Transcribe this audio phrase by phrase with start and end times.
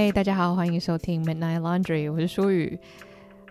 [0.00, 2.78] 嗨，大家好，欢迎收听 Midnight Laundry，我是舒雨。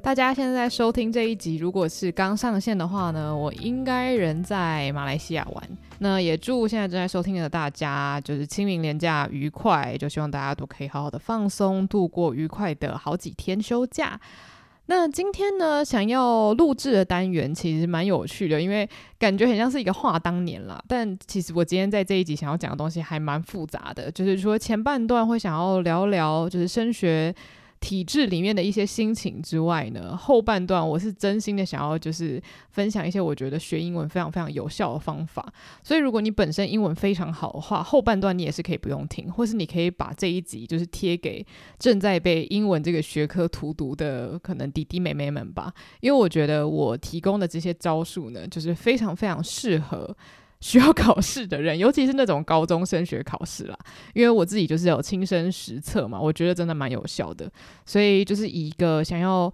[0.01, 5.69] 大家现在收听这一集，如果是刚上线的话呢，我应该人在马来西亚玩。
[5.99, 14.17] 那也祝现在正在收听的大家，就是清明连假愉快，就希望大家都可以好好的放松，度过愉快的好几天休假。
[14.87, 20.81] 那今天呢，想要录制的单元其实蛮有趣的，因为感觉很像是一个话当年啦。
[20.87, 27.35] 但其实我今天在这一集想要讲的东西还蛮复杂的，就是说前半段会想要聊聊，就是升学。
[27.79, 32.41] 体制里面的一些心情之外呢，后半段我是真心的想要就是
[32.71, 35.45] 分享一些我觉得学英文非常非常有效的方法。
[35.83, 41.45] 所以如果你本身英文非常好的话，后半段你也是可以不用听，或是你可以把这一集就是贴给
[41.77, 45.73] 正在被英文这个学科荼毒的可能弟弟妹妹们吧。
[46.01, 50.15] 因为我觉得我提供的这些招数呢，就是非常非常适合。
[50.59, 53.77] 需要考试的人，尤其是那种高中升学考试啦，
[54.15, 57.51] 因为我自己就是有亲身实测嘛，我觉得真的蛮有效的，
[57.85, 59.53] 所以就是以一个想要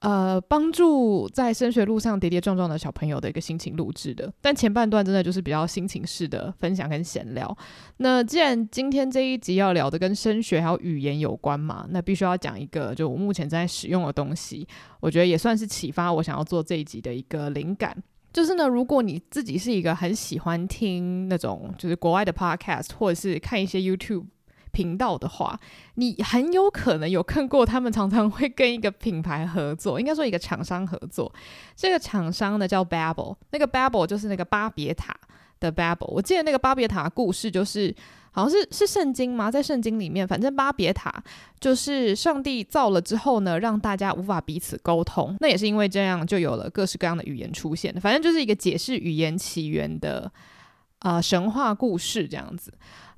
[0.00, 4.30] 呃帮助在升学路上跌跌撞撞的小朋友的一个心情录制的。
[4.42, 7.56] 但前半段真的就是比较心情式的分享跟闲聊。
[7.98, 14.66] 那既然今天这一集要聊的跟升学还有语言有关嘛，那必须要讲一个就我目前正在使用的东西，
[15.00, 17.96] 我觉得也算是启发我想要做这一集的一个灵感。
[18.32, 24.24] 就是呢，如果你自己是一个很喜欢听那种就是国外的 podcast，或者是看一些 YouTube
[24.72, 25.58] 频道的话，
[25.96, 31.32] 你很有可能有看过他们常常会跟一个品牌合作，应该说一个厂商合作。
[31.76, 35.14] 这个厂商呢叫 Babel，那个 Babel 就是那个巴别塔
[35.60, 36.06] 的 Babbel。
[36.06, 37.94] 我记得那个巴别塔的故事就是。
[38.32, 39.50] 好像是是圣经吗？
[39.50, 41.22] 在圣经里面，反正巴别塔
[41.60, 45.36] 就是上帝造了之后呢，让大家无法彼此沟通。
[45.38, 47.94] 那也是因为这样，就有了各式各样的语言出现。
[48.00, 50.32] 反正就是一个解释语言起源的
[51.00, 52.72] 啊、神话故事这样子。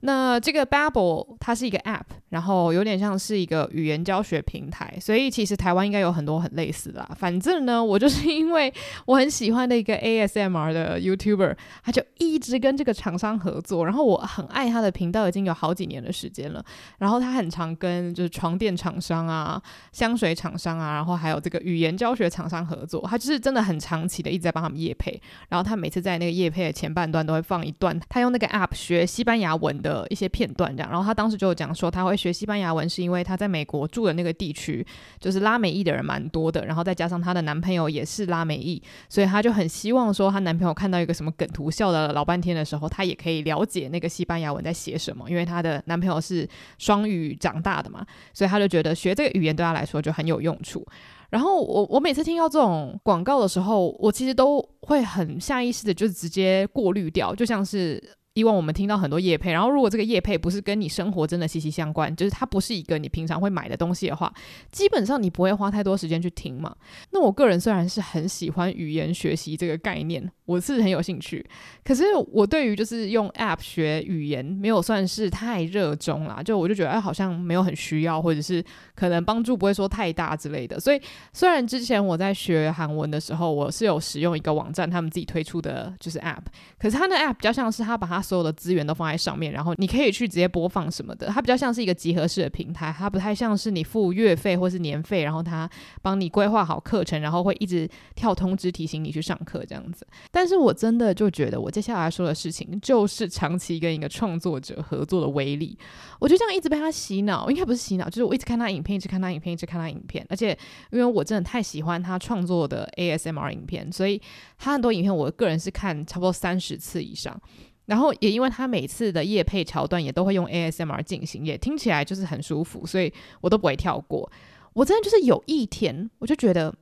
[0.06, 7.10] 那这个 Babbel 它是一个 App，然后有点像是一个语言教学平台，所以其实台湾应该有很多很类似的啦。
[7.18, 8.70] 反正呢，我就是因为
[9.06, 16.62] 我很喜欢的一个 ASMR 的 YouTuber，他就一直跟这个厂商合作，然后我很爱他的频道，已经有好几年的时间了。
[16.98, 19.58] 然后他很常跟就是床垫厂商啊、
[19.90, 25.18] 香水厂商啊，然后还有这个语言教学厂商合作，他就是真的很长期的一直在帮他们夜配。
[25.48, 29.93] 然后他每次在那个夜配的前半段都会放一段他用那个 App 学西班牙文的。
[29.94, 34.84] 的一些片段这样，然后他当时就讲说他会学西班牙文，是因为他在美国住的那个地区
[35.20, 50.84] 就是拉美裔的人蛮多的，然后再加上她的男朋友也是拉美裔，所以她就很希望说她男朋友看到一个什么梗图笑了老半天的时候，她也可以了解那个西班牙文在写什么，因为她的男朋友是双语长大的嘛，所以她就觉得学这个语言对她来说就很有用处。
[51.30, 58.02] 然后我我每次听到这种广告的时候，我其实都会很下意识的就直接过滤掉，就像是。
[58.34, 64.32] 以往我们听到很多业配，然后如果这个业配不是跟你生活真的息息相关，就是它不是一个你平常会买的东西的话，
[64.72, 66.74] 基本上你不会花太多时间去听嘛。
[67.12, 71.46] 那我个人虽然是很喜欢语言学习这个概念，我是很有兴趣，
[71.84, 72.02] 可是
[72.32, 78.64] 我对于就是用 App 学语言没有算是太热衷啦，就我就觉得，好像没有很需要，或者是
[78.96, 80.80] 可能帮助不会说太大之类的。
[80.80, 81.00] 所以
[81.32, 86.42] 虽然之前我在学韩文的时候，我是有使用一个网站，他们自己推出的就是 App，
[86.80, 91.28] 可是它的 App 比较像是它把它所有的资源都放在上面，然后你可以去直接播放什么的。
[91.28, 95.68] 它比较像是一个集合式的平台，它不太像是你付月费或是年费，然后它
[96.02, 100.06] 帮你规划好课程，然后会一直跳通知提醒你去上课这样子。
[100.30, 105.78] 但是我真的就觉得，我接下来说的事情就是长期跟一个创作者合作的威力。
[106.18, 110.24] 我就这样一直被他洗脑，应该不是洗脑，就是我一直看他影片，一直看他影片，一直看他影片。
[110.30, 110.56] 而且
[110.90, 114.20] 因为我真的太喜欢他创作的 ASMR 影片，所以
[114.56, 117.38] 他很多影片我个人是看差不多三十次以上。
[117.86, 124.30] 然后也因为他每次的夜配桥段也都会用 ASMR 进行，也听起来就是很舒服，所以我都不会跳过。
[124.72, 126.74] 我真的就是有一天，我就觉得，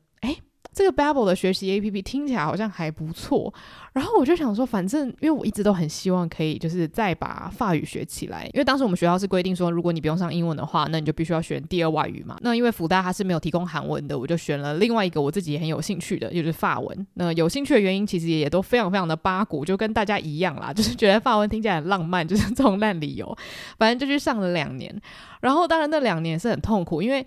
[0.73, 3.53] 这个 Babel 的学习 APP 听起来好像还不错，
[3.93, 12.39] 然后我就想说，反正因为我一直都很希望可以就是再把法语学起来，因为当时我们学校是规定说，如果你不用上英文的话，那你就必须要选第二外语嘛。
[12.41, 17.07] 那因为福大它是没有提供韩文的，我就选了另外一个我自己也很有兴趣的，就是法文。
[17.15, 23.37] 那有兴趣的原因其实也都非常非常的八股，就跟大家一样啦，就是觉得法文听起来很浪漫，就是这种烂理由。
[23.77, 24.99] 反正就去上了两年，
[25.43, 27.27] 然后当然那两年是很痛苦，因为。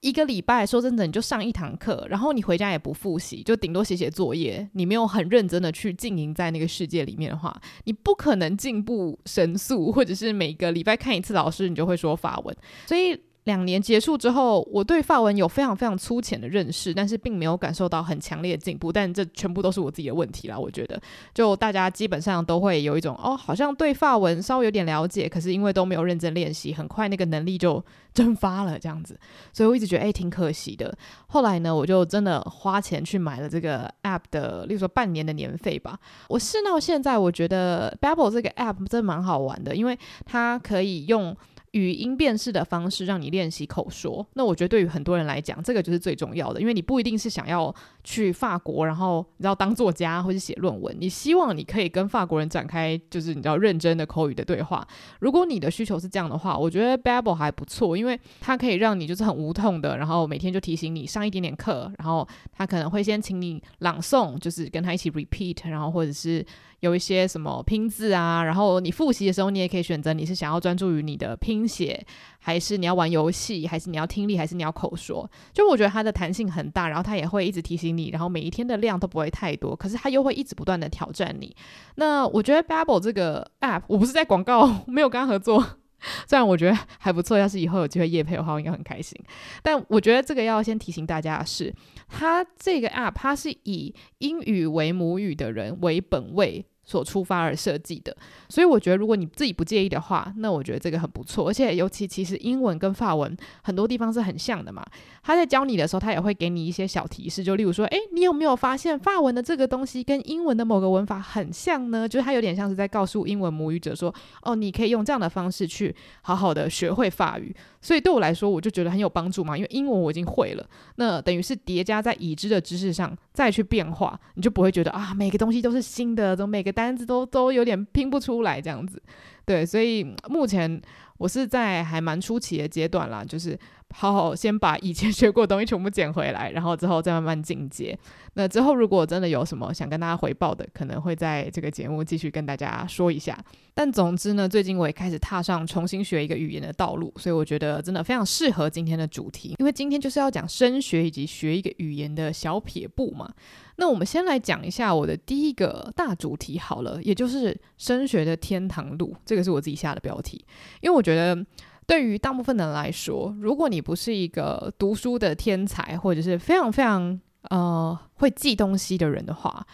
[0.00, 4.68] 一个礼拜，说真的，你就上一堂课，然后你回家也不复习，就顶多写写作业。
[4.74, 12.56] 你没有很认真的去经营在那个世界里面的话，你不可能进步神速，或者是每个礼拜看一次老师，你就会说法文。
[12.86, 18.92] 所以两年结束之后，我对法文有非常非常粗浅的认识，但是并没有感受到很强烈的进步。
[18.92, 21.00] 但这全部都是我自己的问题啦，我觉得，
[21.32, 27.80] 就大家基本上都会有一种哦，好像对法文稍微有点了解，可是因为都没有认真练习，很快那个能力就
[28.12, 29.16] 蒸发了这样子。
[29.52, 30.92] 所以我一直觉得哎，挺可惜的。
[31.28, 35.96] 后来呢，我就真的花钱去买了这个 app 的，例如说半年的年费吧。
[36.28, 41.36] 我试到现在，我觉得 Babbel 这个 app 真的蛮好玩的，因为它可以用。
[41.76, 54.86] 语音辨识的方式让你练习口说，那我觉得对于很多人来讲，这个就是最重要的，因为你不一定是想要去法国，然后你知道当作家或是写论文，你希望你可以跟法国人展开就是你知道认真的口语的对话。
[55.20, 66.44] 如果你的需求是这样的话，我觉得 Babbel 还不错，因为它可以让你就是很无痛的，然后每天就提醒你上一点点课，然后他可能会先请你朗诵，就是跟他一起 repeat，然后或者是。
[66.80, 72.04] 有一些什么拼字啊，然后你复习的时候，你也可以选择你是想要专注于你的拼写，
[72.38, 75.28] 还是你要玩游戏，还是你要听力，还是你要口说。
[75.52, 81.54] 就我觉得它的弹性很大，然后它也会一直提醒你，然后每一天的量都不会太多，可是它又会一直不断的挑战你。
[81.96, 85.64] 那我觉得 Babbel 这个 app，我不是在广告， 没有跟他合作，
[86.28, 89.18] 虽然我觉得还不错，要是以后有机会夜配的话，我应该很开心。
[89.62, 91.74] 但我觉得这个要先提醒大家的是。
[92.08, 98.16] 它这个 app，它是以英语为母语的人为本位所出发而设计的，
[98.48, 101.48] 所以我觉得如果你自己不介意的话，那我觉得这个很不错。
[101.48, 104.86] 而且尤其其实英文跟法文很多地方是很像的嘛。
[105.22, 112.08] 他在教你的时候，他也会给你一些小提示，就例如说，诶，你有没有发现法文的这个东西跟英文的某个文法很像呢？
[112.08, 115.92] 就是他有点像是在告诉英文母语者说，哦，你可以用这样的方式去
[116.22, 117.52] 好好的学会法语。
[117.86, 129.00] 所以对我来说，我就觉得很有帮助嘛，因为英文我已经会了，那等于是叠加在已知的知识上再去变化，你就不会觉得啊，每个东西都是新的，都每个单子都都有点拼不出来这样子。
[129.44, 130.82] 对，所以目前
[131.18, 133.58] 我是在还蛮初期的阶段啦，就是。
[133.94, 137.96] 好好先把以前 学过的东西全部捡回来，然后之后再慢慢进阶。
[138.34, 143.38] 那之后如果真的有什么想跟大家回报的，可能会在这个节目继续跟大家说一下。
[143.74, 153.32] 但总之呢，最近我也开始踏上重新学一个语言的道路，所以我觉得真的非常适合今天的主题，因为今天就是要讲升学以及学一个语言的小撇步嘛。
[153.78, 160.42] 那我们先来讲一下我的第一个大主题好了，也就是升学的天堂路，这个是我自己下的标题，
[160.80, 161.46] 因为我觉得。
[161.88, 169.64] 对于大部分人来说，如果你不是一个读书的天才，或者是非常非常呃会记东西的人的话，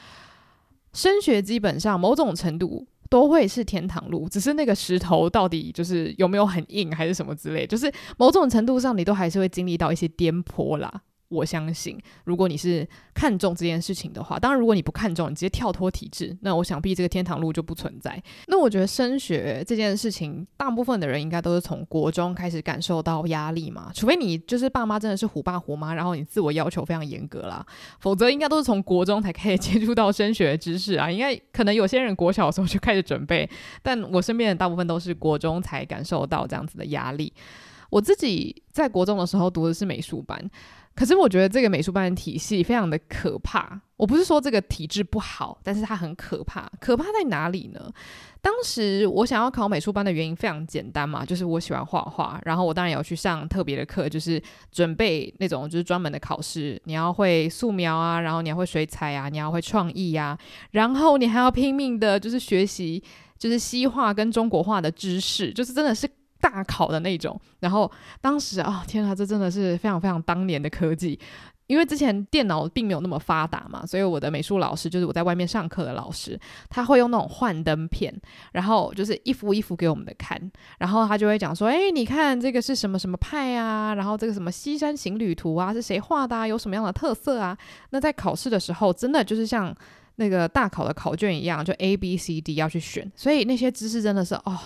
[0.93, 10.93] 升学基本上某种程度都会是天堂路，只是那个石头到底就是有没有很硬，还是什么之类，就是某种程度上你都还是会经历到一些颠簸啦。
[11.33, 18.23] 我相信，如果你是看重这件事情的话，当然，如果你不看重，你直接跳脱体制，那我想必这个天堂路就不存在。
[18.49, 27.65] 那我觉得升学这件事情，大部分的人应该都是从国中开始感受到压力嘛，除非你就是爸妈真的是虎爸虎妈，然后你自我要求非常严格啦，
[28.01, 31.11] 否则应该都是从国中才开始接触到升学知识啊。
[31.11, 33.49] 应该可能有些人国小的时候就开始准备，
[33.83, 37.33] 但我身边的大部分都是国中才感受到这样子的压力。
[37.91, 40.51] 我自己在国中的时候读的是美术班。
[40.95, 43.81] 可是我觉得这个美术班的体系非常的可怕。
[43.97, 46.69] 我不是说这个体制不好，但是它很可怕。
[46.81, 47.93] 可怕在哪里呢？
[48.41, 54.43] 当时我想要考美术班的原因非常简单嘛，就是我喜欢画画，然后我当然也要去上特别的课，就是
[54.73, 56.81] 准备那种就是专门的考试。
[56.85, 60.37] 你要会素描啊，然后你要会水彩啊，你要会创意呀，
[60.73, 63.01] 然后你还要拼命的就是学习
[63.39, 66.11] 就是西画跟中国画的知识，就是真的是。
[66.43, 71.17] 大考的那种，然后当时啊，天啊，这真的是非常非常当年的科技，
[71.69, 78.13] 因为之前电脑并没有那么发达嘛，所以我的美术老师就是我在外面上课的老师，他会用那种幻灯片，
[78.51, 80.37] 然后就是一幅一幅给我们的看，
[80.79, 87.57] 然后他就会讲说，哎，你看这个是什么什么派啊，然后这个什么西山行旅图啊，是谁画的啊，有什么样的特色啊？
[87.91, 89.73] 那在考试的时候，真的就是像
[90.17, 94.59] 那个大考的考卷一样，就 A B C D 要去选，所以那些知识真的是哦。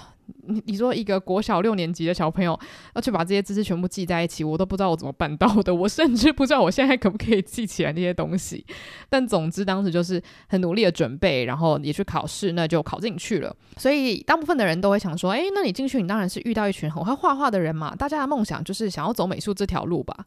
[0.49, 2.59] 你你说一个国小六年级的小朋友
[2.95, 5.75] 要去把这些知识全部记在一起，我都不知道我怎么办到的。
[5.75, 8.65] 我甚至不知道我现在可不可以记起来那些东西。
[9.09, 13.55] 但总之当时就是很努力的准备，然后也去考试，那就考进去了。
[13.77, 17.95] 所以大部分的人都会想说，诶，那你进去，你当然是遇到一群很会画画的人嘛。
[17.95, 20.27] 大家的梦想就是想要走美术这条路吧。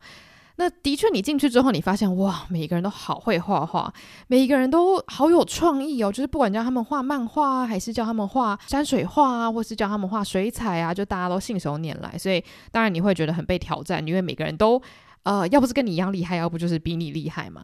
[0.60, 3.94] 那的确，你进去之后，你发现哇，每一个人都好会画画，
[4.28, 6.12] 每一个人都好有创意哦。
[6.12, 12.18] 就是不管叫他们画漫画啊，还是叫他们画山水画啊，或是叫他们画水彩啊，就大家都信手拈来。
[12.18, 14.82] 所以当然你会觉得很被挑战，因为每个人都
[15.24, 17.64] 呃，要不是跟你一样厉害，要不就是比你厉害嘛。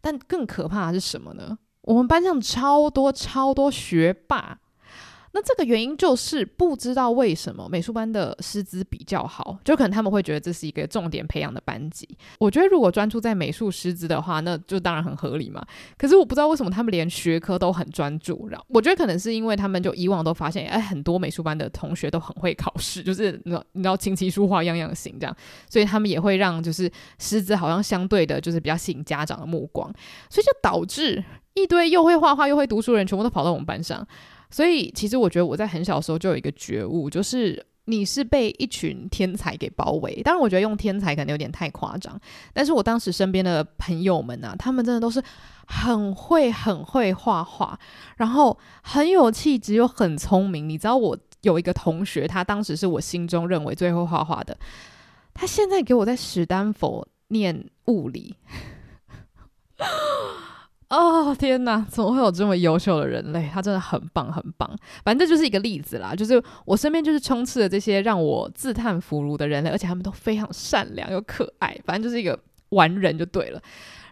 [0.00, 1.58] 但更可怕的是什么呢？
[1.82, 4.60] 我们班上超多超多学霸。
[5.36, 12.08] 那这个原因就是不知道为什么美术班的师资比较好，就可能他们会觉得这是一个重点培养的班级。
[12.38, 15.62] 我觉得如果专注在美术师资的话，那就当然很合理嘛。
[15.98, 18.48] 可是我不知道为什么他们连学科都很专注。
[18.48, 25.36] 然后我觉得可能是因为他们就以往都发现，哎，很多美术班的同学都很会考试，就是你知道你知道琴棋书画样样行这样，
[25.68, 29.92] 所以他们也会让就是师资好像相对的就是比较吸引家长的目光，
[30.30, 34.08] 所以就导致一堆又会画画又会读书的人全部都跑到我们班上。
[34.50, 40.22] 所以，其实我觉得我在很小的时候就有一个觉悟，就是你是被一群天才给包围。
[40.22, 42.18] 当然，我觉得用天才可能有点太夸张，
[42.52, 45.22] 但是我当时身边的朋友们啊，他们真的都是
[45.66, 47.78] 很会、很会画画，
[48.16, 50.68] 然后很有气质又很聪明。
[50.68, 54.56] 你知道，我有一个同学，他当时是我心中认为最会画画的，
[55.34, 58.36] 他现在给我在史丹佛念物理。
[60.88, 63.50] 哦天哪，怎么会有这么优秀的人类？
[63.52, 64.70] 他真的很棒，很棒。
[65.04, 71.76] 反正这就是一个例子啦，就是我身边就是充斥着这些让我自叹弗如的人类，而且他们都非常善良又可爱。
[71.84, 72.38] 反正就是一个
[72.68, 73.60] 完人就对了。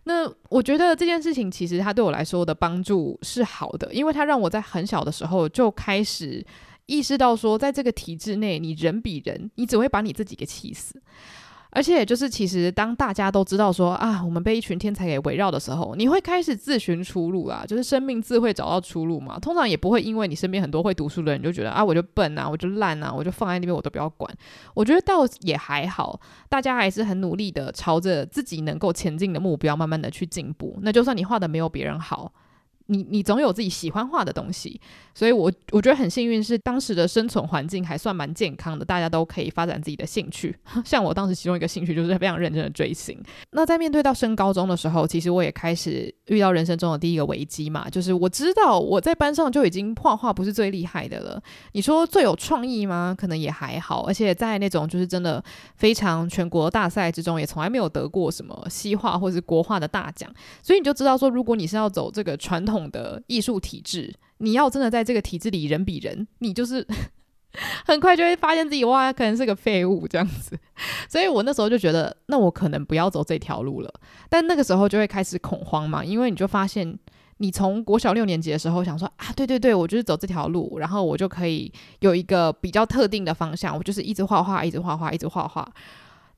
[0.03, 6.45] 那我觉得这件事情其实他对我来说的帮助是好的，因为他让我在很小的时候就开始
[6.87, 11.01] 意识到说，在这个体制内，你人比人，你只会把你自己给气死。
[11.75, 19.39] 而且，就是其实，当大家都知道说啊，我们被一群天才给围绕的时候，你会开始自寻出路啊，就是生命自会找到出路嘛。
[19.41, 24.33] 通常也不会因为你身边很多会读书的人，就觉得啊，我就笨啊，我就烂啊，我就放在那边，我都不要管。
[24.73, 30.79] 我觉得倒也还好，大家还是很努力的朝着自己能够前进的目标，慢慢的去进步。
[30.83, 32.33] 那就算你画的没有别人好。
[32.87, 34.79] 你你总有自己喜欢画的东西，
[35.15, 40.55] 所以我我觉得很幸运，是当时的生存环境还算蛮健康的，大家都可以发展自己的兴趣。
[40.85, 43.19] 像我当时其中一个兴趣就是非常认真的追星。
[43.53, 51.43] 那在面对到升高中的时候，其实我也开始遇到人生中的第一个危机嘛，就是我知道我在班上就已经画画不是最厉害的了。
[51.73, 53.17] 你说最有创意吗？
[53.17, 55.43] 可能也还好，而且在那种就是真的
[55.77, 60.31] 非常全国大赛之中，也从来没有得过什么西画或是国画的大奖。
[60.63, 62.74] 所以你就知道说，如果你是要走这个传统。
[62.75, 66.85] 统的艺术体制，你要真的在这个体制里人比人，你就是
[67.87, 70.59] 很快就会发现自己哇，可能是个废物这样子。
[71.09, 73.95] 所以我那时候就觉得，那我可能不要走这条路了。
[74.29, 76.99] 但那个时候就会开始恐慌嘛，因为你就发现，
[77.39, 85.67] 你从国小六年级的时候想说啊，对对对，我就是走这条路，然后我就可以有一个比较特定的方向，我就是一直画画，一直画画，一直画画。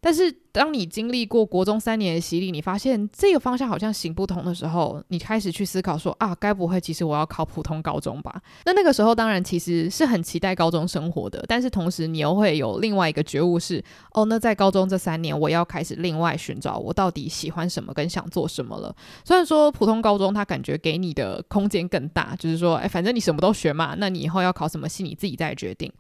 [0.07, 8.41] 但是，当你经历过国中三年的洗礼，你发现这个方向好像行不通的时候，你开始去思考说啊，该不会其实我要考普通高中吧？
[8.67, 13.83] 那那个时候当然其实是很期待高中生活的，但是同时你又会有另外一个觉悟是，
[14.13, 18.95] 哦，那在高中这三年，我要开始另外寻找我到底喜欢什么跟想做什么了。
[19.25, 25.93] 虽然说普通高中它感觉给你的空间更大，就是说，哎，反正你什么都学嘛，那你以后要考什么系你自己再决定。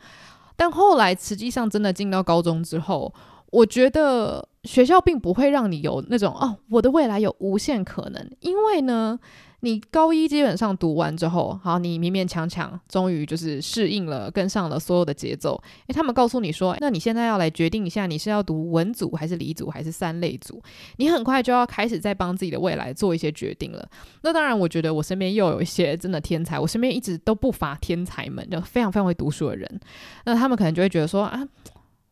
[0.58, 3.12] 但后来实际上真的进到高中之后，
[3.50, 9.18] 我觉得学校并不会让你有那种哦，我的未来有无限可能，因为呢，
[9.60, 15.54] 你高一基本上读完之后，好，你勉勉强强，终于就是适应了，跟上了所有的节奏。
[15.86, 20.60] 诶，他们告诉你说，那你现在要来决定一下，你是要读文组还是理组还是三类组？
[20.96, 23.88] 你很快就要开始在帮自己的未来做一些决定了。
[24.22, 29.80] 那当然，我觉得我身边又有一些真的天才，我身边一直都不乏天才们，就非常非常会读书的人。
[30.24, 31.46] 那他们可能就会觉得说啊。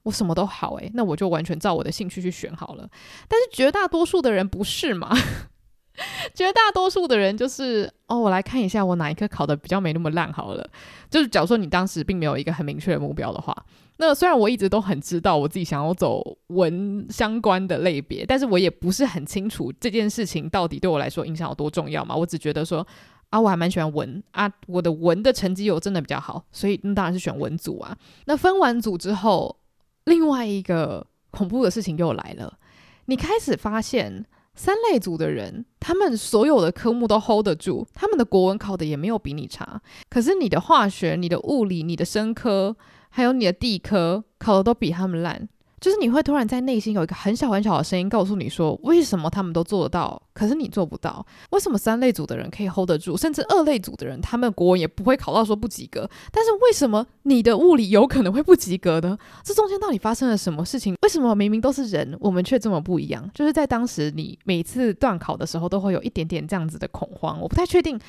[0.04, 2.88] 我什么都好诶，那我就完全照我的兴趣去选好了。
[3.28, 5.14] 但是绝大多数的人不是嘛？
[6.34, 10.68] 绝大多数的人就是哦，我来看一下我哪一科考得比较没那么烂好了。
[11.08, 13.56] 就是假如说你当时并没有一个很明确的目标的话，
[13.98, 22.16] 那虽然我一直都很知道我自己想要走文相关的类别，但是我也不是很清楚这件事情到底对我来说影响有多重要嘛。
[22.16, 22.84] 我只觉得说
[23.30, 27.96] 啊，我还蛮喜欢文啊，我的文的成绩有真的比较好，所以那当然是选文组啊。
[28.26, 29.56] 那分完组之后。
[30.04, 32.58] 另外一个恐怖的事情又来了，
[33.06, 42.76] 你开始发现三类组的人，他们所有的科目都 hold 得住，他们的国文考的也没有比你差，可是你的化学、你的物理、你的生科，
[43.08, 45.48] 还有你的地科考的都比他们烂。
[45.84, 51.26] 就是你会突然在内心有一个很小很小的声音告诉你说，为什么他们都做得到，可是你做不到？
[51.50, 59.18] 为什么三类组的人可以 hold 得住，甚至二类组的人他们国文也不会考到说不及格，但是为什么你的物理有可能会不及格呢？
[59.42, 60.96] 这中间到底发生了什么事情？
[61.02, 63.30] 为什么明明都是人，我们却这么不一样？
[63.34, 68.00] 就是在当时你每次段考的时候都会有一点点这样子的恐慌，我不太确定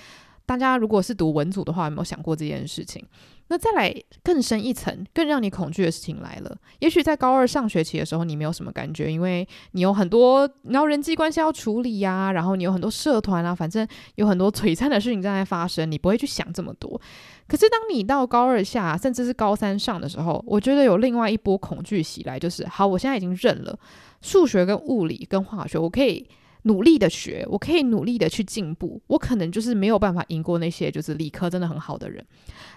[0.46, 3.04] 大家如果是读文组的话，有没有想过这件事情？
[3.48, 6.58] 那再来更深一层，更让你恐惧的事情来了。
[6.80, 17.00] 也许在高二上学期的时候，你没有什么感觉，因为你有很多然后人际关系要处理呀、然后你有很多社团啊，反正有很多璀璨的事情正在发生，你不会去想这么多。
[17.48, 23.78] 可是当你到高二下，甚至是高三上的时候，我觉得有另外一波恐惧袭来，就是好，我现在已经认了
[24.22, 26.28] 数学跟物理跟化学，我可以。
[26.66, 29.02] 努力的学，我可以努力的去进步。
[29.08, 32.26] 我可能就是没有办法赢过那些就是理科真的很好的人，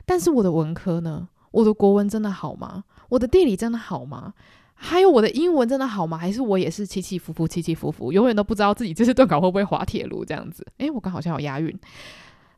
[0.06, 1.28] 但是我的文科呢？
[1.50, 2.84] 我的国文真的好吗？
[3.08, 4.34] 我的地理真的好吗？
[4.74, 6.18] 还有我的英文真的好吗？
[6.18, 10.66] 还是我也是起起伏伏，起起伏伏，永远都不知道自己这次段考会不会滑铁卢这样子？
[10.76, 11.74] 诶，我刚好像有押韵。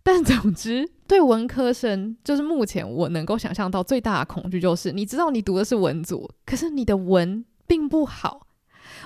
[0.03, 8.49] 但总之，对文科生，就是目前我能够想象到最大的恐惧就是，你知道你读的是文组，可是你的文并不好。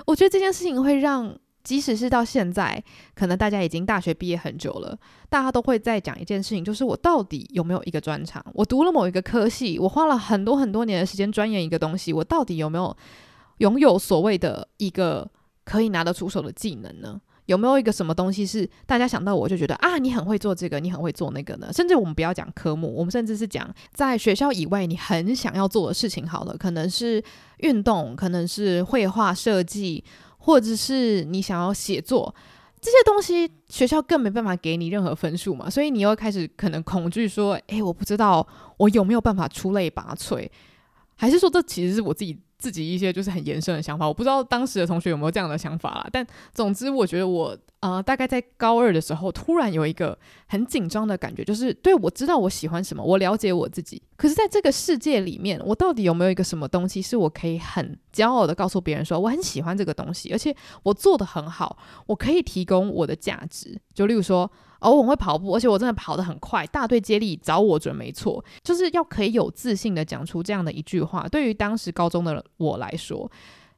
[0.07, 1.37] 我觉得这件事情会让。
[1.65, 2.81] 即使是到现在，
[3.15, 4.97] 可能大家已经大学毕业很久了，
[5.29, 8.45] 大家都会在讲一件事情，就是我到底有没有一个专长？
[8.53, 12.95] 我读了某一个科系，我花了很多很多年的时间钻研一个东西，我到底有没有
[13.57, 15.27] 拥有所谓的一个
[15.63, 17.19] 可以拿得出手的技能呢？
[17.47, 21.71] 有没有一个什么东西是大家想到我就觉得啊，你很会做这个，你很会做那个呢？
[21.73, 26.27] 甚至我们不要讲科目，我们甚至是讲在学校以外你很想要做的事情。
[26.27, 27.23] 好了，可能是
[27.57, 30.03] 运动，可能是绘画设计。
[30.45, 32.33] 或者是你想要写作
[32.79, 38.47] 这些东西，学校更没办法给你任何分数嘛，所以你又开始可能恐惧说，诶，我不知道
[38.77, 40.47] 我有没有办法出类拔萃，
[41.15, 42.37] 还是说这其实是我自己。
[42.65, 46.09] 自己一些就是很延伸的想法，我不知道当时的同学有没有这样的想法啦。
[46.11, 50.17] 但总之，我觉得我呃，大概在高二的时候，突然有一个
[50.47, 54.01] 很紧张的感觉，就是对，我知道我喜欢什么，我了解我自己。
[54.17, 63.79] 可是，在这个世界里面，我到底有没有一个什么东西，是我可以很骄傲的告诉别人说，我很喜欢这个东西，而且我做得很好，我可以提供我的价值。
[63.93, 64.49] 就例如说。
[64.79, 68.43] 哦，我会跑步，而且我真的跑得很快，大队接力找我准没错。
[68.63, 73.29] 就是要可以有自信的讲出这样的一句话，对于当时高中的我来说，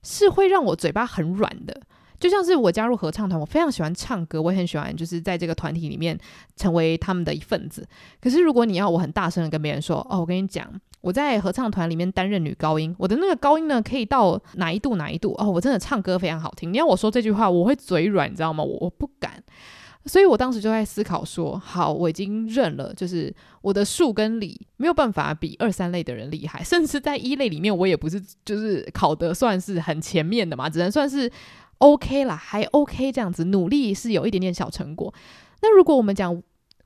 [0.03, 1.81] 是会让我嘴巴很软的。
[2.19, 6.17] 就像是我加入合唱团，我非常喜欢唱歌，我也很喜欢就是在这个团体里面
[6.55, 7.87] 成为他们的一份子。
[8.19, 10.67] 可是如果你要我很大声的跟别人说，哦，我跟你讲，
[11.01, 15.35] 我在合唱团里面担任女高音，我的那个高音呢可以到哪一度哪一度？
[15.37, 16.73] 哦，我真的唱歌非常好听。
[16.73, 18.63] 你要我说这句话，我会嘴软，你知道吗？
[18.63, 19.43] 我我不敢。
[20.07, 31.29] 所以我当时就在思考说，好，我已经认了，就是我的数跟理没有办法比二三类的人厉害， 甚至在一类里面，我也不是就是考得算是很前面的嘛，只能算是
[31.79, 35.13] OK 啦，还 OK 这样子，努力是有一点点小成果。
[35.61, 36.41] 那如果我们讲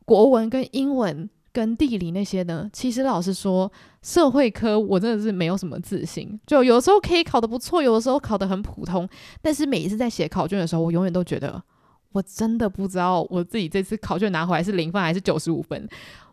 [0.05, 2.69] 国文跟英文跟地理那些呢？
[2.73, 9.07] 其实老实说，社会科我真的是没有什么自信，就有时候可以考得不错，有的时候考得很普通，
[9.41, 11.61] 但是每一次在写考卷的时候，我永远都觉得。
[12.11, 15.87] 我真的不知道我自己这次考卷拿回来是零分还是九十五分。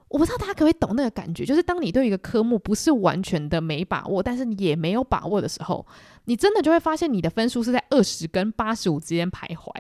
[0.08, 5.86] 我不知道大家可不可以懂那个感觉，就是当你对一个科目不是完全的没把握，但是你也没有把握的时候，
[6.24, 9.70] 你真的就会发现你的分数是在二十跟八十五之间徘徊，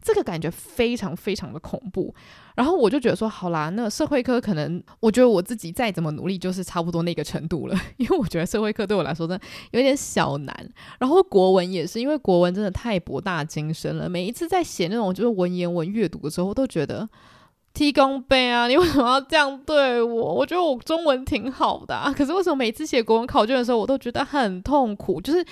[0.00, 2.14] 这个感觉非常非常的恐怖。
[2.54, 10.54] 然后我就觉得说，好啦，那社会科可能我觉得我自己再怎么努力，就是差不多那个程度了， 因为我觉得社会科对我来说真的有点小难。
[11.00, 17.08] 然后国文也是，因为国文真的太博大精深了，每一次在写那种就是文言文阅读的时候，都觉得。
[17.74, 18.68] 踢功杯啊！
[18.68, 20.34] 你为什么要这样对我？
[20.34, 25.20] 我觉得我中文挺好的啊， 可是为什么每次写国文考卷的时候，我都觉得很痛苦？
[25.20, 25.44] 就是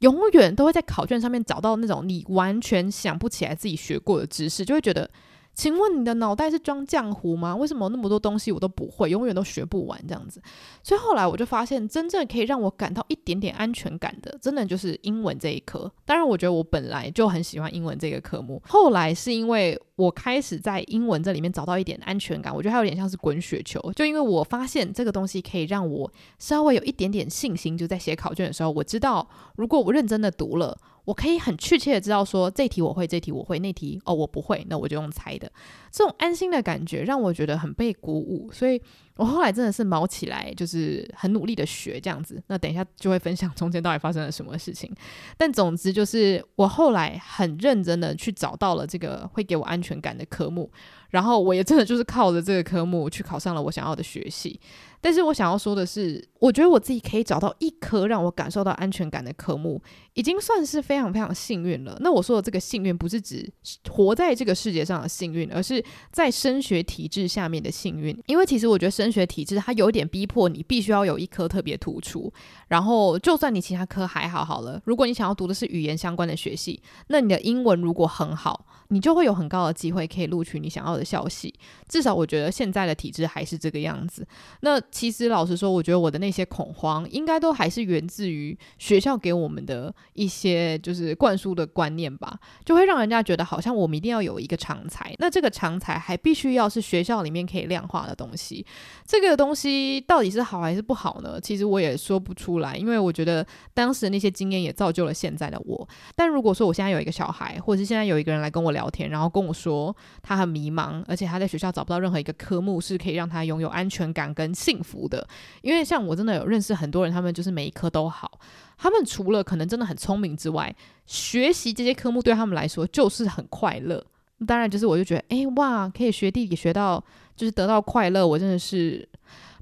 [0.00, 5.10] 永远都会在考卷上面找到那种你完全想不起来自己学过的知识，就会觉得。
[5.56, 7.56] 请问你的脑袋是装浆糊吗？
[7.56, 10.38] 为什么那么多东西我都不会，永远都学不完这样子？
[10.82, 15.90] 所以后来我就发现，真正可以让我感到一点点安全感的，真的就是英文这一科。
[16.04, 18.62] 当然，我觉得我本来就很喜欢英文这个科目。
[18.68, 23.80] 后来是因为我开始在英文这里面找到一点安全感，我觉得还有点像是滚雪球。
[23.94, 30.76] 就因为我发现这个东西可以让我稍微有一点点信心，就在写考卷的时候，我知道如果我认真的读了。
[31.06, 35.50] 我可以很确切的知道说，这题我会，这题我会，那题哦我不会，那我就用猜的。
[35.96, 38.78] 这种安心的感觉让我觉得很被鼓舞，所以
[39.16, 42.38] 我后来真的是卯起来，就是很努力的学这样子。
[42.48, 44.94] 那等一下就会分享中间到底发生了什么事情。
[45.38, 50.70] 但总之就是我后来很认真的去找到了这个会给我安全感的科目，
[51.08, 54.60] 然后我也真的就是靠着这个科目去考上了我想要的学系。
[55.00, 59.80] 但是我想要说的是，我觉得我自己可以找到一科让我感受到安全感的科目，
[60.14, 61.96] 已经算是非常非常幸运了。
[62.00, 63.48] 那我说的这个幸运，不是指
[63.88, 68.16] 活在这个世界上的幸运，而是在升学体制下面的幸运。
[68.26, 72.32] 因为其实我觉得升学体制它有点逼迫你，必须要有一科特别突出。
[72.68, 81.54] 然后就算你其他科还好好了，如果你想要读的是语言相关的学系，那你的英文如果很好，你就会有很高的机会可以录取你想要的校系。
[81.88, 84.26] 至少我觉得现在的体制还是这个样子。
[84.60, 98.66] 那其实老实说，我觉得我的那些恐慌，应该都还是源自于学校给我们的一些就是灌输的观念吧，就会让人家觉得好像我们一定要有一个长才，那这个长才还必须要是学校里面可以量化的东西。
[99.06, 101.40] 这个东西到底是好还是不好呢？
[101.40, 105.88] 其实我也说不出来，因为我觉得当时的那些经验也造就了现在的我。
[106.14, 115.26] 但如果说我现在有一个小孩，或者是现在有一个人来跟我聊天，然后跟我说他很迷茫，而且他在学校找不到任何一个科目是可以让他拥有安全感跟幸福的，
[115.62, 118.40] 因为像我真的有认识很多人，他们就是每一科都好。
[118.78, 120.74] 他们除了可能真的很聪明之外，
[121.06, 124.04] 学习这些科目对他们来说就是很快乐。
[124.46, 127.02] 当然，就是我就觉得，哎哇，可以学地理学到，
[127.34, 129.08] 就是得到快乐，我真的是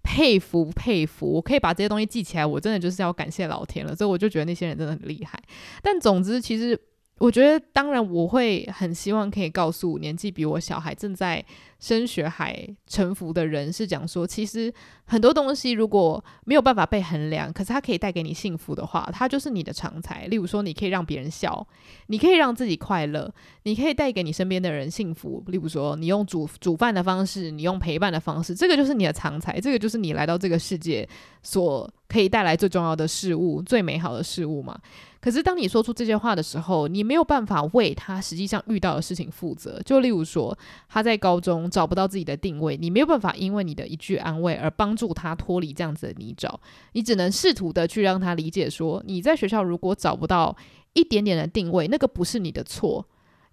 [0.05, 1.27] 佩服佩服。
[1.27, 3.97] 我可以把这些东西记起来，我真的就是要感谢老天了。
[3.97, 5.43] 所以我就觉得那些人真的很厉害。
[5.83, 6.81] 但总之，其实。
[7.19, 11.43] 我觉得，当然，我会很希望可以告诉年纪比我小孩正在
[11.79, 14.73] 升学还沉浮的人，是讲说，其实
[15.05, 20.27] 很多东西如果没有办法被衡量，可是它可以带给你幸福的话，它就是你的长才。
[20.27, 21.65] 例如说，你可以让别人笑，
[22.09, 25.43] 你可以让自己快乐，你可以带给你身边的人幸福。
[25.47, 31.09] 例如说，你用煮煮饭的方式，你用陪伴的方式，这个就是你的长才，这个就是你来到这个世界
[31.43, 34.77] 所可以带来最重要的事物，最美好的事物嘛。
[35.25, 39.81] 可是，当你说出这些话的时候，你没有办法为他实际上遇到的事情负责。
[39.83, 40.55] 就例如说，
[40.87, 46.55] 他在高中找不到自己的定位，你没有办法因为你的一句安慰而帮助他脱离这样子的泥沼。
[46.93, 50.55] 你只能试图的去让他理解说，你在学校如果找不到
[50.93, 53.07] 一点点的定位，那个不是你的错。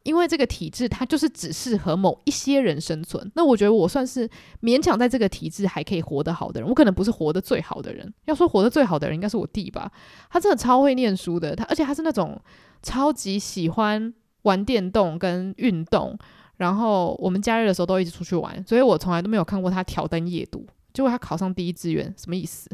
[0.04, 3.32] 因为这个体制，它就是只适合某一些人生存。
[3.36, 4.28] 那我觉得我算是
[4.62, 6.68] 勉强在这个体制还可以活得好的人。
[6.68, 8.12] 我可能不是活得最好的人。
[8.26, 9.92] 要说活得最好的人，应该是我弟吧。
[10.30, 12.40] 他真的超会念书的，他而且他是那种
[12.82, 14.12] 超级喜欢
[14.42, 16.18] 玩电动跟运动。
[16.58, 20.66] 然后我们假日的时候都一直出去玩，所以我从来都没有看过他挑灯夜读。
[20.94, 22.70] 结果他考上第一志愿，什么意思？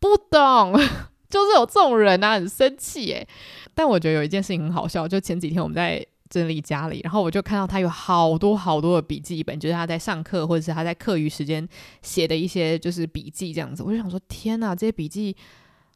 [0.00, 0.72] 不懂，
[1.28, 3.28] 就是有这种人啊，很生气诶。
[3.74, 6.06] 但我觉得有一件事情很好笑，就前几天我们在。
[6.32, 11.68] 整理家里，然后我就看到他有好多好多的笔记本，就是他在上课或者是他在课余时间
[12.00, 13.82] 写的一些就是笔记这样子。
[13.82, 15.36] 我就想说，天呐，这些笔记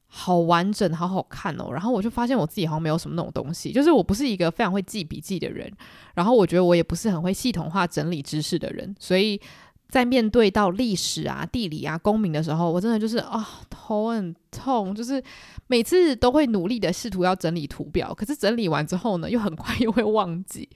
[0.07, 1.71] 好完整，好好看哦。
[1.73, 5.73] 然后我就发现我自己好像没有什么那种东西，就是我不是一个非常会记笔记的人，
[6.15, 9.41] 然后我觉得我也不是很会系统化整理知识的人，所以。
[9.89, 15.23] 在面对到历史啊、地理啊、公民的时候，我真的就是啊、头很痛，就是
[15.69, 20.69] 每次都会努力的试图要整理图表，可是整理完之后呢，又很快又会忘记。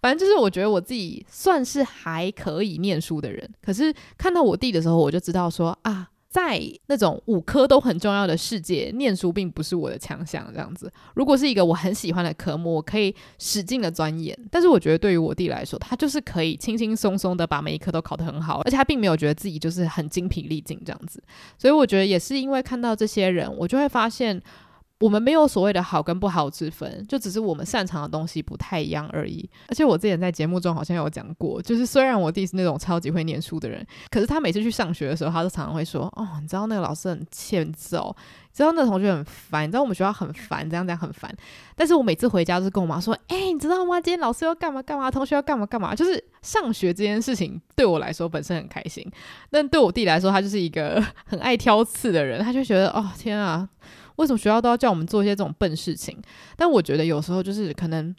[0.00, 6.08] 反正就是我觉得我自己算是还可以念书的人，可是看到我弟的时候，我就知道说啊。
[6.38, 10.48] 在那种五科都很重要的世界，念书并不是我的强项。
[10.52, 14.38] 这样子，如果是一个我很喜欢的科目，我可以使劲的钻研。
[14.48, 21.20] 但是我觉得对于我弟来说，他就是可以轻轻松松的把每一科都考得很好，而且他并没有觉得自己就是很精疲力尽这样子。
[21.58, 24.40] 所以我觉得也是因为看到这些人，我就会发现。
[25.00, 29.48] 我们没有所谓的好跟不好之分，就只是我们擅长的东西不太一样而已。
[29.68, 41.32] 而且我之前在节目中好像有讲过，就是虽然我弟是那种超级会念书的人，可是他每次去上学的时候，他都常常会说：“哦，你知道那个老师很欠揍，你知道那个同学很烦，你知道我们学校很烦，这样这样很烦。”
[41.76, 44.00] 但是我每次回家都是跟我妈说：“哎，你知道吗？
[44.00, 49.08] 今天老师要干嘛干嘛，同学要干嘛干嘛。”就是上学这件事情对我来说本身很开心，
[49.48, 53.68] 但对我弟来说，他就是一个 很爱挑刺的人，他就觉得：“哦，天啊！”
[54.18, 56.16] 为什么学校都要叫我们做一些这种笨事情？
[56.56, 58.14] 但我觉得有时候就是可能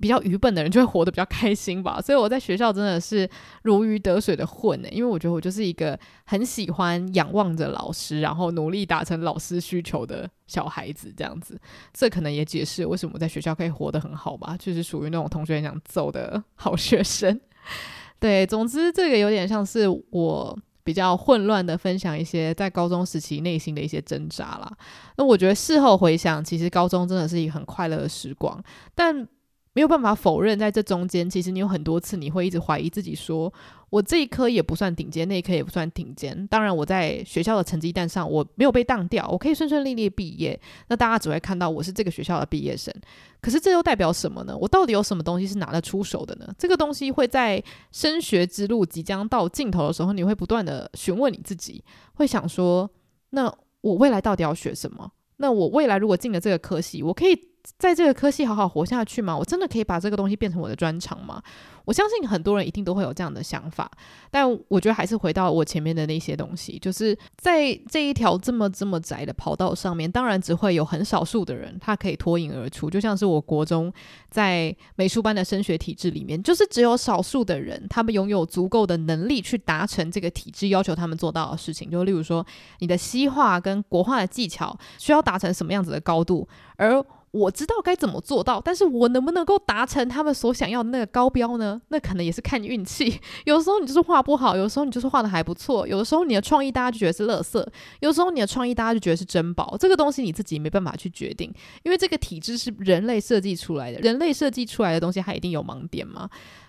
[0.00, 2.00] 比较愚笨的人就会活得比较开心吧。
[2.00, 3.28] 所以我在学校真的是
[3.62, 11.60] 如鱼得水的混呢，因为我觉得我就是一个很喜欢仰望着老师，然后努力达成老师需求的小孩子这样子。
[11.92, 17.40] 这可能也解释为什么我在学校可以活得很好吧，就是属于那种同学很想揍的好学生。
[18.18, 20.58] 对，总之这个有点像是我。
[20.84, 24.72] 比较混乱的分享一些在高中时期内心的一些挣扎啦。
[25.16, 28.62] 那我觉得事后回想，其实高中真的是一个很快乐的时光，
[28.94, 29.26] 但。
[29.74, 33.52] 没有办法否认，在这中间，其实你有很多次你会一直怀疑自己说，
[33.88, 36.46] 我这一科也不算顶尖，那一科也不算顶尖。
[36.48, 40.58] 当然，我在学校的成绩单上我没有被当掉，我可以顺顺利利毕业。
[40.88, 42.94] 那大家只会看到我是这个学校的毕业生。
[43.40, 44.56] 可是这又代表什么呢？
[44.56, 46.54] 我到底有什么东西是拿得出手的呢？
[46.58, 51.82] 这个东西会在升学之路即将到尽头的时候，你会不断地询问你自己，
[52.14, 52.90] 会想说：
[53.30, 55.10] 那我未来到底要学什么？
[55.38, 57.36] 那我未来如果进了这个科系，我可以
[57.78, 59.36] 在这个科系好好活下去吗？
[59.36, 61.42] 我真的可以把这个东西变成我的专长吗？
[61.84, 63.90] 我相信很多人一定都会有这样的想法，
[64.30, 73.92] 但我觉得还是回到我前面的那些东西，就是在这一条这么这么窄的跑道上面，当然只会有很少数的人他可以脱颖而出，就像是我国中
[74.30, 82.46] 在美术班的升学体制里面，就是只有少数的人，他们拥有足够的能力去达成这个体制要求他们做到的事情，就例如说
[82.78, 91.80] 你的西画跟国画的技巧需要达成什么样子的高度，而我知道该怎么做到，但是我能不能够达成他们所想要的那个高标呢？
[91.88, 93.20] 那可能也是看运气。
[93.46, 97.66] 有时候你就是画不好，有时候你就是画的还不错，有的时候你的创意大家就觉得是垃圾，
[98.00, 99.76] 有时候你的创意大家就觉得是珍宝。
[99.80, 106.28] 这个东西你自己没办法去决定，因为这个体制是人类设计出来的，人类设计出来的东西它一定有盲点嘛。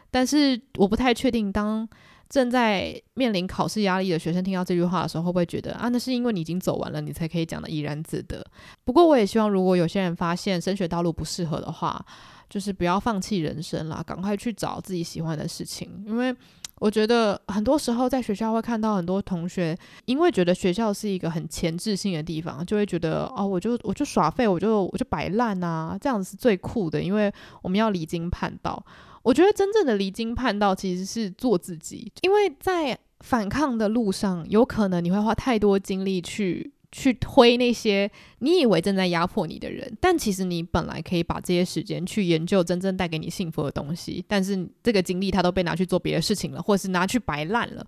[0.10, 1.88] 但是我不太确定当。
[2.34, 8.44] 正在面临考试压力的学生听到这句话的时候，会不会觉得啊，那是因为你已经走完了，你才可以讲的怡然自得？
[8.84, 12.04] 不过我也希望，如果有些人发现升学道路不适合的话，
[12.50, 15.88] 就是不要放弃人生啦，赶快去找自己喜欢的事情。
[16.08, 16.36] 因为
[16.80, 28.84] 我觉得很多时候在学校会看到很多同学，因为觉得学校是一个很前置性的地方，就会觉得哦，我就我就耍废，我就我就摆烂啊，这样子是最酷的，因为我们要离经叛道。
[29.24, 47.86] 我觉得真正的离经叛道其实是做自己，因为在反抗的路上，有可能你会花太多精力去去推那些你以为正在压迫你的人，但其实你本来可以把这些时间去研究真正带给你幸福的东西，但是这个精力它都被拿去做别的事情了，或者是拿去摆烂了，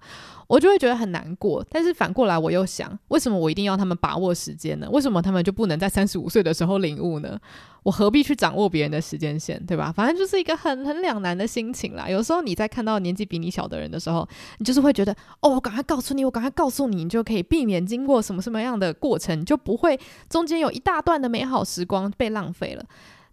[0.48, 1.64] 我就会觉得很难过。
[1.70, 4.90] 但是反过来我又想，为什么我一定要他们把握时间呢？
[4.90, 7.40] 为什么他们就不能在三十五岁的时候领悟呢？
[7.84, 9.92] 我何必去掌握别人的时间线，对吧？
[9.96, 12.10] 反正就是一个很很两难的心情啦。
[12.10, 22.84] 有时候你在看到年纪比你小的人的时候，你就是会觉得，哦，我赶快告诉你，我赶快告诉你，你就可以避免经过什么什么样的过程，就不会中间有一大段的美好时光被浪费了。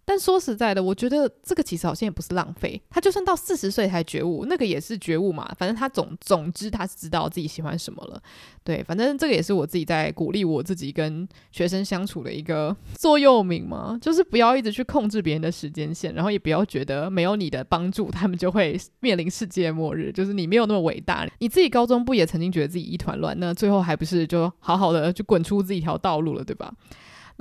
[0.05, 2.81] 但说实在的，我觉得这个其实好像也不是浪费。
[2.89, 5.49] 他就算到四十岁才觉悟，那个也是觉悟嘛。
[5.57, 8.21] 反正他总总之他是知道自己喜欢什么了。
[8.63, 20.11] 对，反正这个也是我自己在鼓励我自己跟学生相处的一个座右铭嘛，就是不要一直去控制别人的时间线，然后也不要觉得没有你的帮助，他们就会面临世界末日。
[20.11, 23.37] 就是你没有那么伟大，你自己高中不也曾经觉得自己一团乱？
[23.39, 26.73] 那最后还不是就好好的就滚出自己一条道路了，对吧？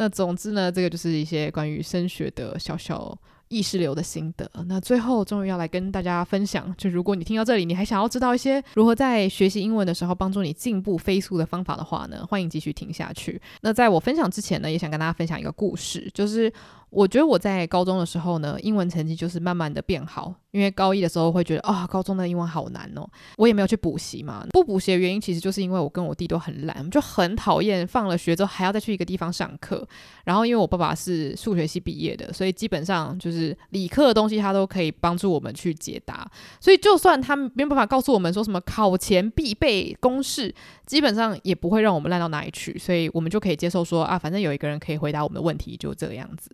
[0.03, 4.51] 那总之呢，这个就是一些关于升学的小小意识流的心得。
[4.67, 13.41] 那最后终于要来跟大家分享，就如果你听到这里，你还想要知道一些如何在学习英文的时候帮助你进步飞速的方法的话呢，欢迎继续听下去。
[13.61, 16.53] 那在我分享之前呢，也想跟大家分享一个故事，就是。
[16.93, 20.35] 我觉得我在高中的时候呢，英文成绩就是慢慢的变好。
[20.53, 23.09] 因为高一的时候会觉得啊、高中的英文好难哦。
[23.39, 24.45] 我也没有去补习嘛。
[24.51, 29.89] 不补习的原因其实就是因为我跟我弟都很懒，就很讨厌放了学之后还要再去一个地方上课。
[30.27, 36.31] 然后因为我爸爸是数学系毕业的，所以基本上就是理科的东西他都可以帮助我们去解答。
[36.61, 40.55] 所以就算他们没有办法告诉我们说什么考前必备公式，
[40.87, 42.79] 基本上也不会让我们烂到哪里去。
[42.79, 46.51] 所以我们就可以接受说啊，反正有一个人可以回答我们的问题，就这个样子。